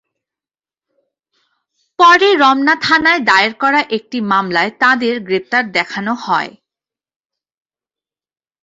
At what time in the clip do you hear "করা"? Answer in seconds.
3.53-3.81